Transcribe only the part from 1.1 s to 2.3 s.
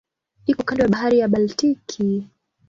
ya Baltiki.